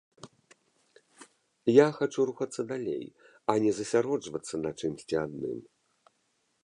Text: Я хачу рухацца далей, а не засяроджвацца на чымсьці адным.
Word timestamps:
Я 1.71 1.85
хачу 1.99 2.25
рухацца 2.29 2.61
далей, 2.71 3.05
а 3.53 3.57
не 3.67 3.71
засяроджвацца 3.81 4.55
на 4.63 4.71
чымсьці 4.83 5.15
адным. 5.27 5.57